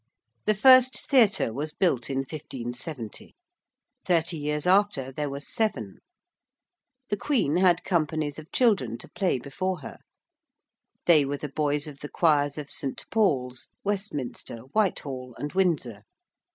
[0.45, 3.35] The first theatre was built in 1570.
[4.03, 5.99] Thirty years after there were seven.
[7.09, 9.99] The Queen had companies of children to play before her.
[11.05, 13.05] They were the boys of the choirs of St.
[13.11, 16.01] Paul's, Westminster, Whitehall, and Windsor.